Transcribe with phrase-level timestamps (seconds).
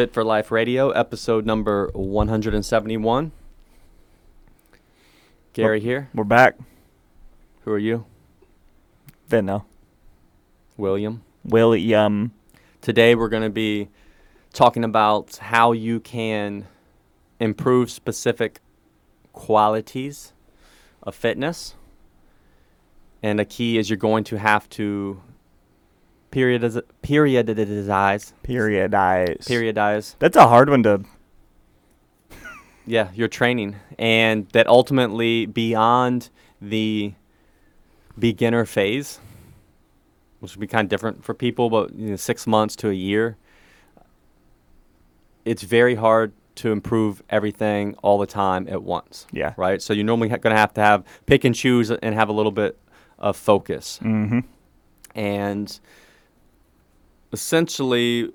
[0.00, 3.32] Fit for Life Radio, episode number 171.
[5.52, 6.08] Gary here.
[6.14, 6.56] We're back.
[7.64, 8.06] Who are you?
[9.28, 9.66] Vinno.
[10.78, 11.22] William.
[11.44, 12.32] William.
[12.80, 13.90] Today we're going to be
[14.54, 16.66] talking about how you can
[17.38, 18.62] improve specific
[19.34, 20.32] qualities
[21.02, 21.74] of fitness.
[23.22, 25.20] And a key is you're going to have to
[26.32, 29.38] periodize, periodize, Periodize.
[29.46, 31.02] periodize That's a hard one to.
[32.86, 37.14] yeah your training and that ultimately beyond the
[38.18, 39.18] beginner phase
[40.40, 42.94] which would be kind of different for people but you know, six months to a
[42.94, 43.36] year
[45.44, 49.54] it's very hard to improve everything all the time at once Yeah.
[49.56, 52.28] right so you're normally ha- going to have to have pick and choose and have
[52.28, 52.78] a little bit
[53.18, 54.40] of focus Mm-hmm.
[55.14, 55.80] and
[57.32, 58.30] essentially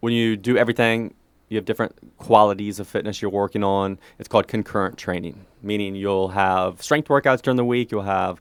[0.00, 1.14] when you do everything
[1.48, 3.98] you have different qualities of fitness you're working on.
[4.18, 8.40] It's called concurrent training meaning you'll have strength workouts during the week you'll have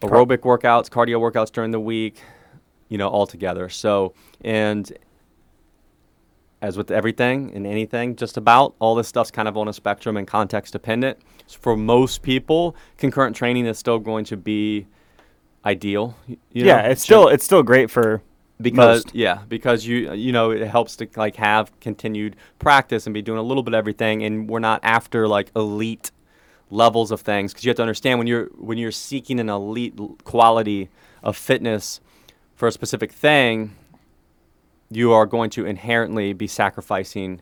[0.00, 2.20] aerobic workouts cardio workouts during the week
[2.88, 3.68] you know all together.
[3.68, 4.92] So and
[6.60, 10.16] as with everything and anything just about all this stuff's kind of on a spectrum
[10.16, 11.18] and context dependent.
[11.46, 14.86] So for most people concurrent training is still going to be
[15.64, 18.22] ideal you yeah, know, it's should- still it's still great for
[18.60, 19.14] because most.
[19.14, 23.38] yeah because you you know it helps to like have continued practice and be doing
[23.38, 26.10] a little bit of everything and we're not after like elite
[26.70, 29.94] levels of things because you have to understand when you're when you're seeking an elite
[30.24, 30.88] quality
[31.22, 32.00] of fitness
[32.54, 33.74] for a specific thing
[34.90, 37.40] you are going to inherently be sacrificing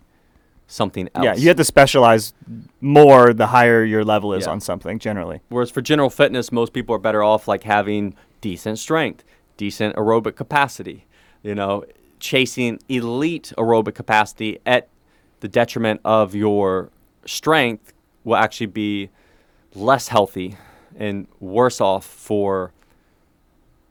[0.70, 1.34] something else yeah.
[1.34, 2.32] You have to specialize
[2.80, 4.52] more the higher your level is Yeah.
[4.52, 5.40] on something generally.
[5.48, 9.24] Whereas for general fitness, most people are better off like having decent strength,
[9.56, 11.06] decent aerobic capacity,
[11.42, 11.84] you know,
[12.20, 14.88] chasing elite aerobic capacity at
[15.40, 16.90] the detriment of your
[17.26, 17.92] strength
[18.24, 19.10] will actually be
[19.74, 20.56] less healthy
[20.96, 22.72] and worse off for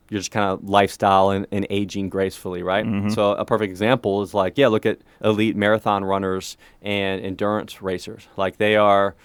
[0.09, 2.85] your just kind of lifestyle and, and aging gracefully, right?
[2.85, 3.13] Mhm.
[3.13, 8.27] So a perfect example is like, yeah, look at elite marathon runners and endurance racers.
[8.37, 9.15] Like they are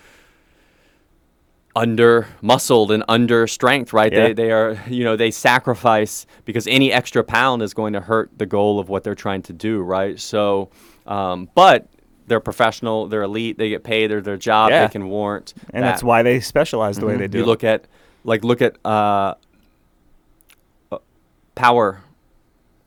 [1.76, 4.12] under muscled and under strength, right?
[4.12, 4.28] Yeah.
[4.28, 8.30] They, they are, you know, they sacrifice because any extra pound is going to hurt
[8.36, 10.18] the goal of what they're trying to do, right?
[10.20, 10.70] So,
[11.06, 11.88] um, but
[12.28, 14.86] they're professional, they're elite, they get paid, they're their job, Yeah.
[14.86, 15.52] they can warrant.
[15.70, 15.90] And that.
[15.90, 17.18] that's why they specialize the way Mhm.
[17.18, 17.38] they do.
[17.38, 17.86] You look at,
[18.22, 19.34] like, look at uh,
[21.54, 22.00] power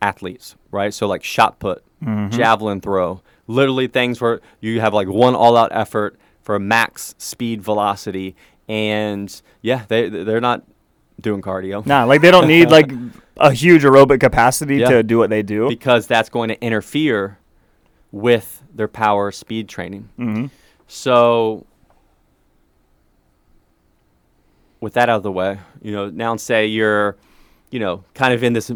[0.02, 0.94] athletes, right?
[0.94, 2.30] So like shot put, Mhm.
[2.32, 7.62] javelin throw, literally things where you have like one all-out effort for a max speed
[7.62, 8.36] velocity,
[8.70, 10.64] and yeah, they they're not
[11.20, 12.92] doing cardio Nah, like they don't need like
[13.38, 14.90] a huge aerobic capacity Yeah.
[14.90, 15.68] to do what they do.
[15.70, 17.40] because that's going to interfere
[18.12, 20.10] with their power speed training.
[20.18, 20.46] hmm
[20.88, 21.66] So,
[24.80, 27.18] with that out of the way, you know, now say you're,
[27.72, 28.72] you know, kind of in this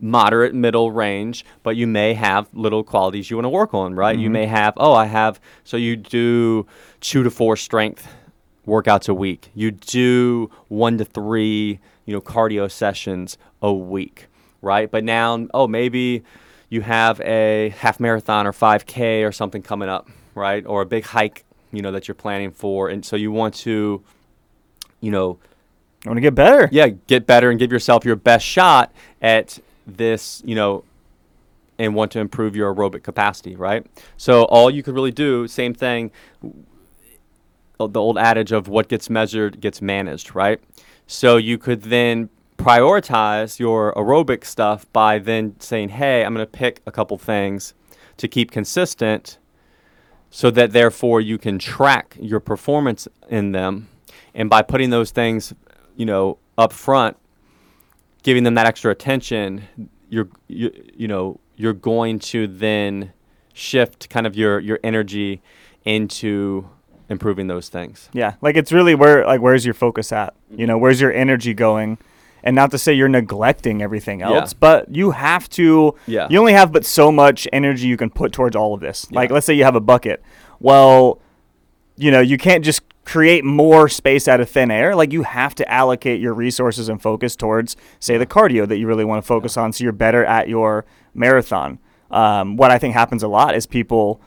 [0.00, 4.18] moderate middle range, but you may have little qualities you want to work on, right?
[4.18, 4.32] You Mhm.
[4.32, 6.66] may have, oh, I have, so you do
[7.00, 8.06] two to four strength
[8.66, 9.50] workouts a week.
[9.54, 14.26] You do one to three, you know, cardio sessions a week,
[14.60, 14.90] right?
[14.90, 16.22] But now, oh, maybe
[16.68, 20.66] you have a half marathon or 5K or something coming up, right?
[20.66, 22.88] Or a big hike, you know, that you're planning for.
[22.88, 24.02] And so you want to,
[25.00, 25.38] you know,
[26.06, 26.68] I want to get better.
[26.70, 30.84] yeah, get better and give yourself your best shot at this, you know,
[31.78, 33.84] and want to improve your aerobic capacity, right?
[34.16, 36.10] So all you could really do, same thing,
[37.78, 40.60] the old adage of what gets measured gets managed, right?
[41.06, 46.50] So you could then prioritize your aerobic stuff by then saying, hey, I'm going to
[46.50, 47.74] pick a couple things
[48.16, 49.38] to keep consistent
[50.30, 53.88] so that therefore you can track your performance in them.
[54.34, 55.52] And by putting those things,
[55.96, 57.16] you know, up front,
[58.22, 59.62] giving them that extra attention,
[60.08, 63.12] you're, you, you know, you're going to then
[63.54, 65.40] shift kind of your, your energy
[65.84, 66.68] into
[67.08, 68.08] improving those things.
[68.12, 70.34] Yeah, like it's really where like where's your focus at?
[70.50, 71.98] You know, where's your energy going?
[72.42, 74.32] And not to say you're neglecting everything Yeah.
[74.32, 75.94] else, but you have to.
[76.06, 76.28] Yeah.
[76.30, 79.10] You only have but so much energy you can put towards all of this.
[79.10, 80.22] Like let's say you have a bucket.
[80.60, 81.20] Well,
[81.96, 84.94] you know, you can't just create more space out of thin air.
[84.94, 88.86] Like you have to allocate your resources and focus towards, say, the cardio that you
[88.86, 91.78] really want to focus on, so you're better at your marathon.
[92.10, 94.20] Um, what I think happens a lot is people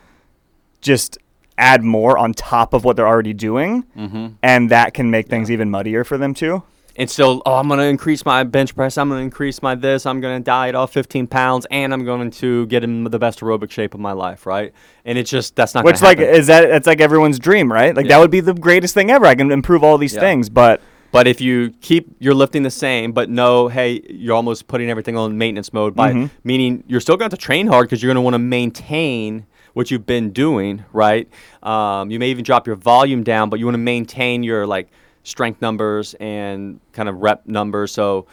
[0.82, 1.18] just
[1.58, 4.28] add more on top of what they're already doing, Mm-hmm.
[4.42, 6.64] and that can make things even muddier for them too.
[7.00, 8.98] And still, oh, I'm going to increase my bench press.
[8.98, 10.06] I'm going to increase my this.
[10.06, 13.40] I'm going to diet off 15 pounds, and I'm going to get in the best
[13.40, 14.74] aerobic shape of my life, right?
[15.06, 15.86] And it's just that's not.
[15.86, 16.36] Which like happen.
[16.36, 17.96] is that it's like everyone's dream, right?
[17.96, 18.16] Like Yeah.
[18.18, 19.26] that would be the greatest thing ever.
[19.26, 20.20] I can improve all these Yeah.
[20.20, 20.82] things, but
[21.12, 25.18] But if you keep your lifting the same, but no, hey, you're almost putting everything
[25.18, 26.30] on maintenance mode by Mhm.
[26.44, 29.46] meaning you're still going to to train hard because you're going to want to maintain
[29.74, 31.28] what you've been doing, right?
[31.64, 34.90] Um, you may even drop your volume down, but you want to maintain your like
[35.24, 37.92] strength numbers and kind of rep numbers.
[37.92, 38.26] So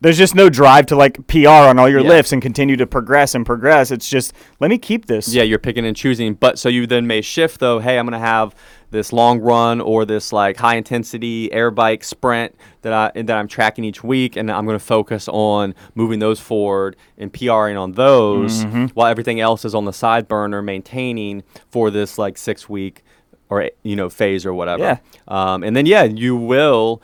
[0.00, 2.08] there's just no drive to like PR on all your Yeah.
[2.08, 3.90] lifts and continue to progress and progress.
[3.90, 5.34] It's just let me keep this.
[5.34, 6.34] Yeah, you're picking and choosing.
[6.34, 7.80] But so you then may shift though.
[7.80, 8.54] Hey, I'm gonna have
[8.90, 13.48] this long run or this like high intensity air bike sprint that I that I'm
[13.48, 18.64] tracking each week, and I'm gonna focus on moving those forward and PRing on those,
[18.64, 18.86] Mm-hmm.
[18.94, 23.04] while everything else is on the side burner, maintaining for this like six week
[23.50, 24.82] or you know phase or whatever.
[24.82, 24.98] Yeah.
[25.28, 27.02] Um, and then yeah, you will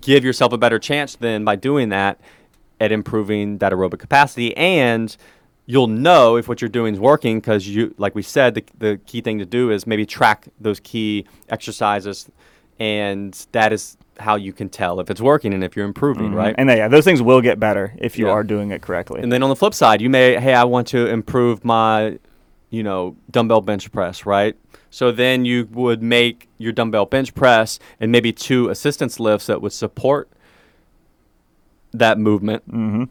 [0.00, 2.20] give yourself a better chance then by doing that
[2.80, 5.16] at improving that aerobic capacity and
[5.66, 9.00] you'll know if what you're doing is working because you like we said the, the
[9.06, 12.30] key thing to do is maybe track those key exercises
[12.78, 16.54] and that is how you can tell if it's working and if you're improving right
[16.56, 18.32] And yeah, those things will get better if you Yeah.
[18.32, 19.20] are doing it correctly.
[19.22, 22.18] and then on the flip side, you may, hey, I want to improve my,
[22.70, 24.56] you know, dumbbell bench press, right?
[24.90, 29.60] So then you would make your dumbbell bench press and maybe two assistance lifts that
[29.60, 30.30] would support
[31.92, 32.62] that movement.
[32.64, 33.04] hmm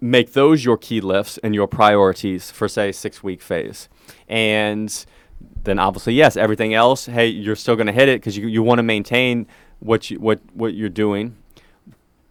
[0.00, 3.88] Make those your key lifts and your priorities for, say, six week phase.
[4.28, 5.04] And
[5.64, 8.62] then obviously, yes, everything else, hey, you're still going to hit it because you, you
[8.62, 9.48] want to maintain
[9.80, 11.36] what, you, what, what you're doing.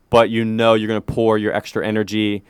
[0.09, 2.45] But you know you're going to pour your extra energy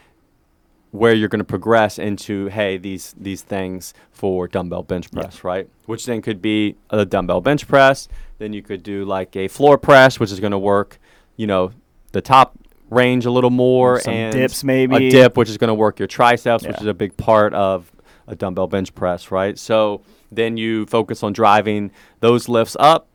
[0.92, 5.70] where you're going to progress into hey these these things for dumbbell bench press right?
[5.86, 8.08] Which then could be a dumbbell bench press.
[8.40, 11.00] Then you could do like a floor press which is going to work
[11.36, 11.72] you know
[12.14, 12.58] the top
[12.90, 15.08] range a little more Some and dips maybe.
[15.08, 17.92] a dip which is going to work your triceps which is a big part of
[18.28, 19.58] a dumbbell bench press right?
[19.58, 20.02] So
[20.32, 21.92] then you focus on driving
[22.22, 23.08] those lifts up.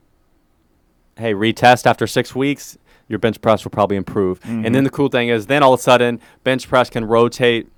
[1.16, 2.76] Hey retest after six weeks
[3.12, 4.72] your bench press will probably improve and Mm-hmm.
[4.72, 7.68] then the cool thing is then all of a sudden bench press can rotate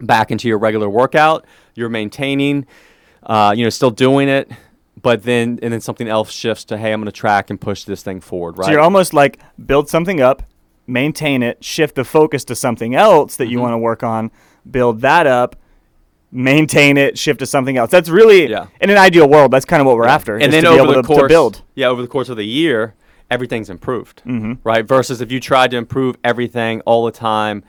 [0.00, 1.46] back into your regular workout
[1.76, 2.66] you're maintaining
[3.22, 4.50] uh, you know still doing it
[5.00, 7.84] but then and then something else shifts to hey i'm going to track and push
[7.84, 10.42] this thing forward right So you're almost like build something up,
[10.88, 13.62] maintain it, shift the focus to something else that you Mhm.
[13.62, 14.32] want to work on,
[14.68, 15.54] build that up,
[16.32, 17.90] maintain it, shift to something else.
[17.90, 18.66] That's really Yeah.
[18.80, 19.50] in an ideal world.
[19.52, 20.14] That's kind of what we're Yeah.
[20.14, 20.36] after.
[20.36, 21.62] and then to be over able the course to build.
[21.76, 22.94] yeah over the course of the year
[23.32, 24.58] everything's improved Mhm.
[24.62, 27.64] right versus if you tried to improve everything all the time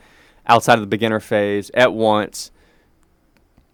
[0.46, 2.50] outside of the beginner phase at once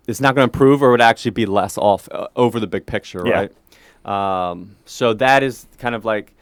[0.06, 2.66] it's not going to improve or it would actually be less off uh, over the
[2.68, 3.34] big picture Yeah.
[3.34, 3.52] right
[4.52, 6.32] um, so that is kind of like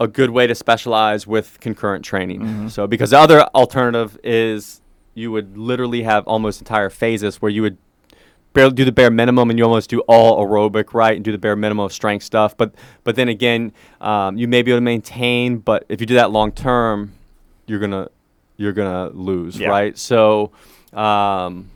[0.00, 2.70] a good way to specialize with concurrent training Mhm.
[2.70, 4.80] so because the other alternative is
[5.14, 7.76] you would literally have almost entire phases where you would
[8.52, 11.38] barely do the bare minimum and you almost do all aerobic right and do the
[11.38, 12.56] bare minimum of strength stuff.
[12.56, 16.14] But but then again um, you may be able to maintain but if you do
[16.14, 17.12] that long term
[17.66, 18.08] you're gonna
[18.56, 19.68] you're gonna lose Yeah.
[19.68, 19.96] right?
[19.96, 20.52] So
[20.92, 21.70] um,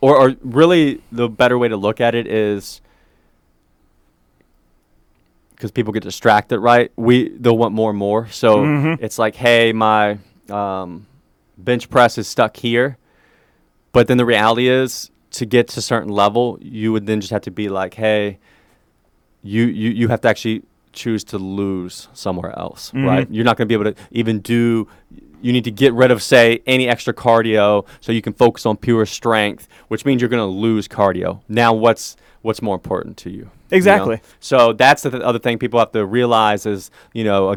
[0.00, 2.80] or, or really the better way to look at it is
[5.50, 6.90] because people get distracted right?
[6.96, 8.28] We they'll want more and more.
[8.28, 8.98] So Mhm.
[9.00, 10.18] it's like hey my
[10.50, 11.06] um,
[11.56, 12.98] bench press is stuck here.
[13.92, 17.32] But then the reality is to get to a certain level you would then just
[17.32, 18.38] have to be like hey
[19.42, 20.62] you you, you have to actually
[20.92, 23.06] choose to lose somewhere else Mhm.
[23.06, 24.86] right you're not going to be able to even do
[25.40, 28.76] you need to get rid of say any extra cardio so you can focus on
[28.76, 33.30] pure strength which means you're going to lose cardio now what's what's more important to
[33.30, 33.50] you you know?
[33.78, 34.20] Exactly.
[34.40, 37.56] so that's the th- other thing people have to realize is you know uh,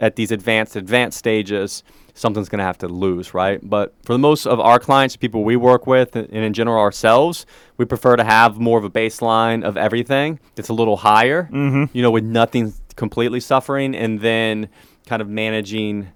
[0.00, 1.82] at these advanced advanced stages
[2.18, 5.44] something's going to have to lose right but for the most of our clients people
[5.44, 7.44] we work with and in general ourselves
[7.76, 11.90] we prefer to have more of a baseline of everything that's a little higher Mhm.
[11.92, 14.68] you know with nothing completely suffering and then
[15.06, 16.08] kind of managing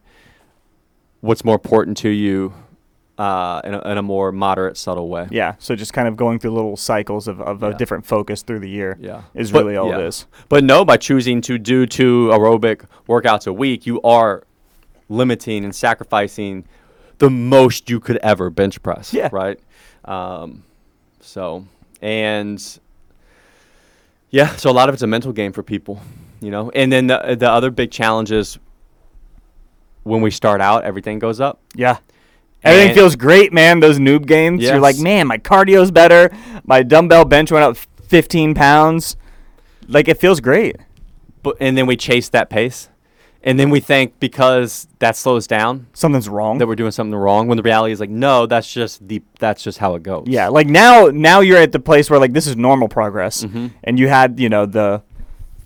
[1.21, 2.53] what's more important to you
[3.19, 5.57] uh, in, a, in a more moderate subtle way Yeah.
[5.59, 8.69] So just kind of going through little cycles of, of a different focus through the
[8.71, 9.99] year yeah is But- really all yeah.
[9.99, 10.27] it is.
[10.49, 14.45] But no, by choosing to do two aerobic workouts a week, you are
[15.11, 16.65] limiting and sacrificing
[17.19, 19.13] the most you could ever bench press.
[19.13, 19.29] Yeah.
[19.31, 19.61] Right.
[20.07, 20.63] Um,
[21.21, 21.67] so
[22.01, 22.59] and
[24.31, 26.01] yeah, so a lot of it's a mental game for people,
[26.41, 26.71] you know.
[26.71, 28.59] And then the the other big challenge is
[30.05, 31.61] when we start out, everything goes up.
[31.75, 31.99] Yeah.
[32.63, 33.81] Everything And- feels great, man.
[33.81, 34.63] Those noob gains.
[34.63, 36.31] You're like, man, my cardio's better.
[36.65, 39.17] My dumbbell bench went up 15 pounds.
[39.89, 40.77] Like, it feels great.
[41.43, 42.90] but and then we chase that pace
[43.43, 46.59] and then we think because that slows down Something's wrong.
[46.59, 47.47] that we're doing something wrong.
[47.49, 50.25] When the reality is like, no, that's just the that's just how it goes.
[50.27, 53.71] Yeah, like now now you're at the place where like this is normal progress, Mhm.
[53.85, 55.03] and you had you know the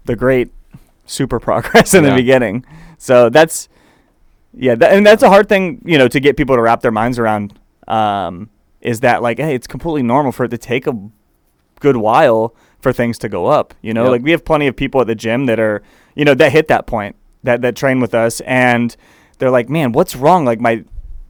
[0.04, 0.52] the great
[1.06, 2.10] super progress in Yeah.
[2.10, 2.64] the beginning.
[2.98, 3.68] So that's
[4.56, 6.92] yeah, that, and that's a hard thing you know to get people to wrap their
[6.92, 7.58] minds around.
[7.88, 8.50] Um,
[8.80, 10.92] is that like hey, it's completely normal for it to take a
[11.80, 13.74] good while for things to go up.
[13.82, 14.10] You know, Yep.
[14.12, 15.82] like we have plenty of people at the gym that are
[16.14, 18.96] you know that hit that point that that train with us and
[19.38, 20.44] they're like, man, what's wrong?
[20.44, 20.84] Like my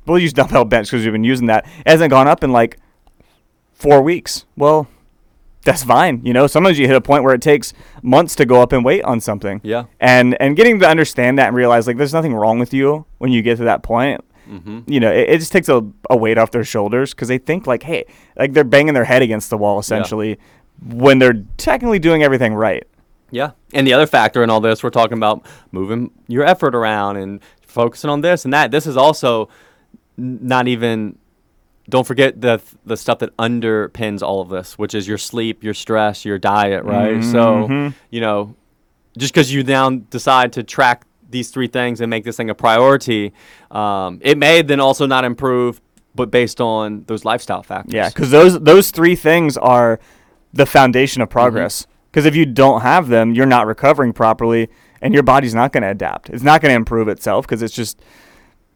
[0.06, 1.66] we'll use dumbbell bench because we've been using that.
[1.80, 2.78] It hasn't gone up in like
[3.72, 4.46] four weeks.
[4.56, 4.88] Well,
[5.64, 6.20] that's fine.
[6.24, 8.82] You know, sometimes you hit a point where it takes months to go up in
[8.82, 9.60] weight on something.
[9.64, 9.84] Yeah.
[10.00, 13.32] And and getting to understand that and realize like there's nothing wrong with you when
[13.32, 14.22] you get to that point.
[14.48, 14.80] Mm-hmm.
[14.86, 17.66] You know, it, it just takes a, a weight off their shoulders because they think
[17.66, 18.04] like, hey,
[18.36, 20.38] like they're banging their head against the wall essentially
[20.82, 22.86] when they're technically doing everything right.
[23.34, 23.50] Yeah.
[23.72, 27.40] And the other factor in all this, we're talking about moving your effort around and
[27.66, 28.70] focusing on this and that.
[28.70, 29.48] This is also
[30.16, 31.18] not even.
[31.90, 35.74] Don't forget the the stuff that underpins all of this, which is your sleep, your
[35.74, 37.22] stress, your diet, right?
[37.22, 37.94] So, Mhm.
[38.10, 38.54] you know,
[39.18, 42.54] just because you now decide to track these three things and make this thing a
[42.54, 43.32] priority,
[43.70, 45.80] um, it may then also not improve,
[46.14, 47.92] but based on those lifestyle factors.
[47.92, 49.98] Yeah, because those those three things are
[50.54, 51.86] the foundation of progress.
[52.14, 54.68] Because if you don't have them, you're not recovering properly,
[55.02, 56.30] and your body's not going to adapt.
[56.30, 58.00] It's not going to improve itself because it's just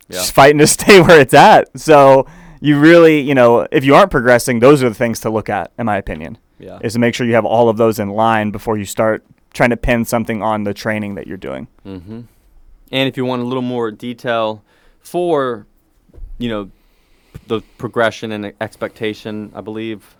[0.08, 0.16] Yeah.
[0.16, 1.68] just fighting to stay where it's at.
[1.78, 2.26] So
[2.60, 5.70] you really, you know, if you aren't progressing, those are the things to look at,
[5.78, 6.38] in my opinion.
[6.58, 6.80] Yeah.
[6.82, 9.70] Is to make sure you have all of those in line before you start trying
[9.70, 11.68] to pin something on the training that you're doing.
[11.86, 12.22] Mm-hmm.
[12.90, 14.64] And if you want a little more detail
[14.98, 15.64] for,
[16.38, 16.70] you know,
[17.46, 20.16] the progression and expectation, I believe,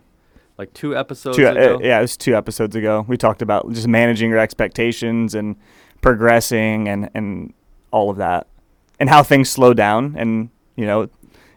[0.59, 1.77] like two episodes two, ago.
[1.77, 3.05] uh, yeah, it was two episodes ago.
[3.09, 5.57] We talked about just managing your expectations and
[6.01, 7.53] progressing and and
[7.91, 8.47] all of that,
[9.01, 10.15] and how things slow down.
[10.19, 11.09] And you know,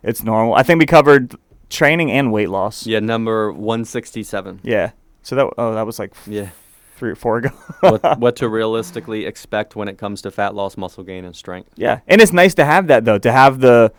[0.04, 0.54] it's normal.
[0.56, 1.36] I think we covered
[1.70, 2.86] training and weight loss.
[2.86, 4.60] Yeah, number 167.
[4.64, 4.92] Yeah.
[5.24, 6.50] So that oh that was like Yeah.
[6.98, 7.50] three or four ago.
[7.80, 11.70] what, what to realistically expect when it comes to fat loss, muscle gain, and strength.
[11.76, 13.92] yeah, and it's nice to have that though to have the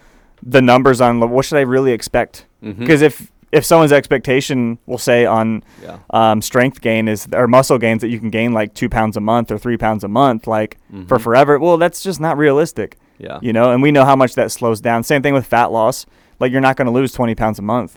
[0.45, 5.27] the numbers on what should I really expect because if if someone's expectation will say
[5.27, 5.99] on Yeah.
[6.11, 9.21] um, strength gain is or muscle gains that you can gain like two pounds a
[9.21, 11.21] month or three pounds a month like for Mhm.
[11.21, 13.39] forever well that's just not realistic Yeah.
[13.43, 16.07] you know and we know how much that slows down same thing with fat loss
[16.41, 17.97] like you're not going to lose 20 pounds a month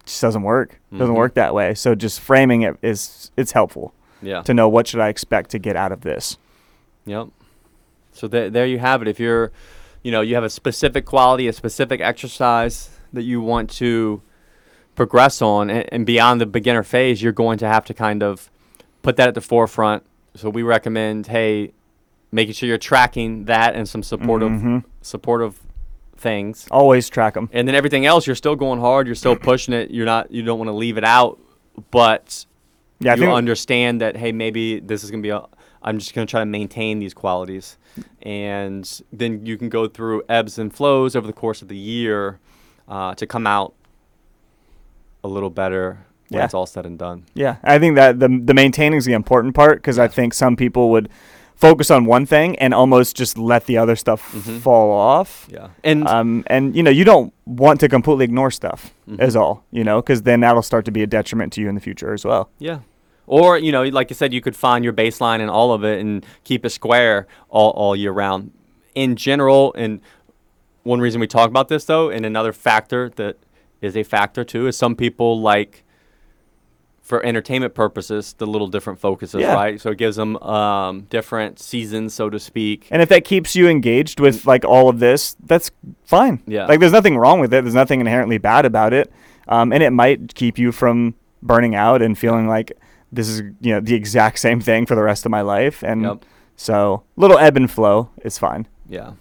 [0.00, 1.18] it just doesn't work doesn't Mhm.
[1.18, 3.92] work that way so just framing it is it's helpful
[4.22, 4.42] Yeah.
[4.42, 6.38] to know what should i expect to get out of this
[7.06, 7.28] Yep.
[8.12, 9.08] So there, there you have it.
[9.08, 9.50] If you're,
[10.02, 14.20] you know, you have a specific quality, a specific exercise that you want to
[14.98, 18.50] progress on, and, and beyond the beginner phase, you're going to have to kind of
[19.02, 20.02] put that at the forefront.
[20.34, 21.72] So we recommend, hey,
[22.32, 24.84] making sure you're tracking that and some supportive, Mhm.
[25.00, 25.60] supportive
[26.16, 26.66] things.
[26.72, 29.06] always track them And then everything else, you're still going hard.
[29.06, 29.92] You're still pushing it.
[29.92, 30.32] You're not.
[30.32, 31.38] You don't want to leave it out,
[31.92, 32.44] but
[33.00, 35.40] yeah you understand that hey maybe this is going to be a
[35.84, 37.78] i'm just going to try to maintain these qualities
[38.22, 42.40] and then you can go through ebbs and flows over the course of the year
[42.88, 43.72] uh, to come out
[45.24, 45.98] a little better
[46.28, 46.44] when Yeah.
[46.44, 49.54] it's all said and done Yeah, I think that the the maintaining is the important
[49.54, 51.08] part because I think some people would
[51.56, 54.60] focus on one thing and almost just let the other stuff Mhm.
[54.60, 55.48] fall off.
[55.50, 59.20] yeah and Um, and you know, you don't want to completely ignore stuff, Mhm.
[59.22, 59.64] is all.
[59.72, 62.12] You know, because then that'll start to be a detriment to you in the future
[62.12, 62.50] as well.
[62.58, 62.78] yeah
[63.30, 66.00] or you know like i said you could find your baseline and all of it
[66.00, 68.50] and keep it square all, all year round
[68.94, 70.00] in general and
[70.82, 73.36] one reason we talk about this though and another factor that
[73.80, 75.84] is a factor too is some people like
[77.00, 79.54] for entertainment purposes the little different focuses Yeah.
[79.54, 83.56] right so it gives them um, different seasons so to speak And if that keeps
[83.56, 85.70] you engaged with like all of this, that's
[86.04, 86.42] fine.
[86.46, 86.66] Yeah.
[86.66, 87.62] Like there's nothing wrong with it.
[87.64, 89.10] There's nothing inherently bad about it.
[89.46, 92.72] Um, and it might keep you from burning out and feeling like
[93.10, 95.82] this is you know the exact same thing for the rest of my life.
[95.82, 96.24] And Yep.
[96.56, 98.66] so little ebb and flow is fine.
[98.86, 99.12] Yeah.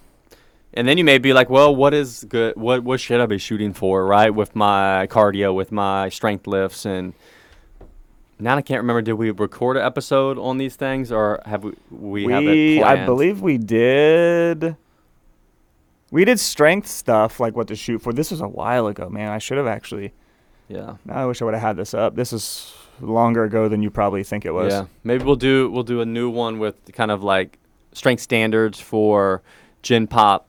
[0.78, 2.56] And then you may be like, well, what is good?
[2.56, 4.30] What what should I be shooting for, right?
[4.30, 7.14] With my cardio, with my strength lifts, and
[8.38, 9.02] now I can't remember.
[9.02, 11.74] Did we record an episode on these things, or have we?
[11.90, 14.78] We, have it I believe we did.
[16.12, 18.14] We did strength stuff, like what to shoot for.
[18.14, 19.32] This was a while ago, man.
[19.32, 20.14] I should have actually.
[20.68, 20.98] Yeah.
[21.10, 22.16] I wish I would have had this up.
[22.16, 24.74] This is longer ago than you probably think it was.
[24.74, 24.86] Yeah.
[25.04, 27.58] Maybe we'll do we'll do a new one with kind of like
[27.94, 29.42] strength standards for
[29.82, 30.48] gym pop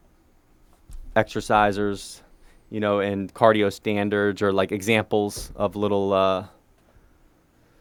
[1.17, 2.23] exercisers,
[2.71, 6.47] you know, and cardio standards or like examples of little uh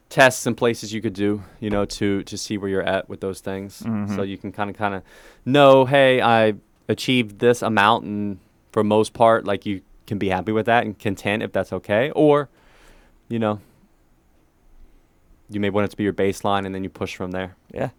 [0.10, 3.20] tests and places you could do, you know, to to see where you're at with
[3.20, 3.84] those things.
[4.16, 5.04] So you can kind of kind of
[5.46, 6.54] know, hey, I
[6.88, 8.40] achieved this amount, and
[8.72, 12.12] for most part, like you can be happy with that and content if that's okay,
[12.12, 12.50] or
[13.28, 13.60] you know,
[15.50, 17.56] you may want it to be your baseline, and then you push from there.
[17.74, 17.90] Yeah.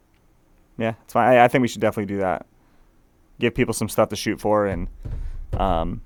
[0.79, 1.37] Yeah, it's fine.
[1.37, 2.47] I, I think we should definitely do that.
[3.41, 4.89] Give people some stuff to shoot for and
[5.53, 6.03] um,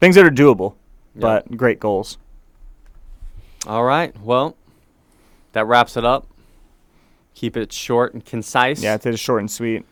[0.00, 0.74] things that are doable,
[1.14, 2.18] but great goals.
[3.66, 4.56] All right, well,
[5.52, 6.26] that wraps it up.
[7.34, 8.82] Keep it short and concise.
[8.82, 9.84] Yeah, it is short and sweet.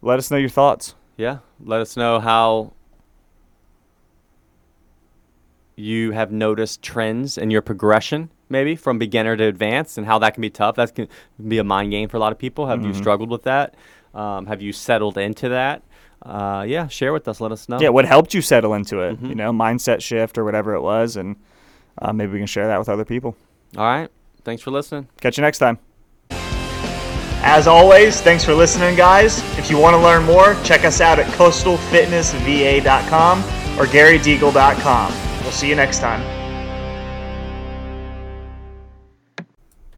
[0.00, 0.94] Let us know your thoughts.
[1.16, 1.38] Yeah.
[1.60, 2.72] Let us know how
[5.76, 10.34] you have noticed trends in your progression, maybe from beginner to advanced, and how that
[10.34, 10.76] can be tough.
[10.76, 11.08] That can
[11.46, 12.66] be a mind game for a lot of people.
[12.66, 12.98] Have you Mm-hmm.
[12.98, 13.74] struggled with that?
[14.18, 15.82] Um, have you settled into that?
[16.20, 17.40] Uh, yeah, share with us.
[17.40, 17.78] Let us know.
[17.80, 19.22] Yeah, what helped you settle into it?
[19.22, 19.28] Mhm.
[19.28, 21.36] You know, mindset shift or whatever it was, and
[22.02, 23.36] uh, maybe we can share that with other people.
[23.76, 24.08] All right.
[24.44, 25.06] Thanks for listening.
[25.20, 25.78] Catch you next time.
[27.40, 29.38] As always, thanks for listening, guys.
[29.58, 33.38] If you want to learn more, check us out at coastalfitnessva.com
[33.78, 35.12] or garydeagle.com.
[35.42, 36.37] We'll see you next time.